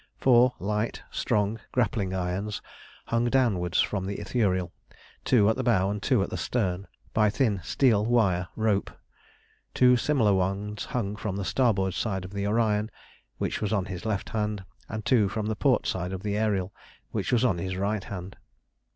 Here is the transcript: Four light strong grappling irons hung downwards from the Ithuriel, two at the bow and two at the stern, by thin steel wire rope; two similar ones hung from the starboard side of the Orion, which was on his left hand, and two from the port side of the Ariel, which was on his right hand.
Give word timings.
Four 0.17 0.55
light 0.57 1.03
strong 1.11 1.59
grappling 1.71 2.11
irons 2.11 2.59
hung 3.05 3.25
downwards 3.25 3.81
from 3.81 4.07
the 4.07 4.17
Ithuriel, 4.17 4.71
two 5.23 5.47
at 5.47 5.57
the 5.57 5.63
bow 5.63 5.91
and 5.91 6.01
two 6.01 6.23
at 6.23 6.31
the 6.31 6.37
stern, 6.37 6.87
by 7.13 7.29
thin 7.29 7.61
steel 7.63 8.03
wire 8.03 8.47
rope; 8.55 8.89
two 9.75 9.95
similar 9.97 10.33
ones 10.33 10.85
hung 10.85 11.15
from 11.15 11.35
the 11.35 11.45
starboard 11.45 11.93
side 11.93 12.25
of 12.25 12.33
the 12.33 12.47
Orion, 12.47 12.89
which 13.37 13.61
was 13.61 13.71
on 13.71 13.85
his 13.85 14.03
left 14.03 14.29
hand, 14.29 14.65
and 14.89 15.05
two 15.05 15.29
from 15.29 15.45
the 15.45 15.55
port 15.55 15.85
side 15.85 16.13
of 16.13 16.23
the 16.23 16.35
Ariel, 16.35 16.73
which 17.11 17.31
was 17.31 17.45
on 17.45 17.59
his 17.59 17.77
right 17.77 18.03
hand. 18.05 18.37